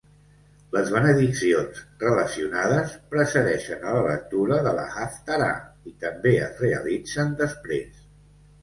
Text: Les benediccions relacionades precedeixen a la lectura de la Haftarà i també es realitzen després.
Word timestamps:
Les 0.75 0.87
benediccions 0.93 1.81
relacionades 2.05 2.95
precedeixen 3.13 3.85
a 3.91 3.95
la 3.99 4.03
lectura 4.09 4.59
de 4.69 4.75
la 4.81 4.89
Haftarà 5.05 5.53
i 5.93 5.97
també 6.07 6.37
es 6.49 6.69
realitzen 6.69 7.41
després. 7.47 8.05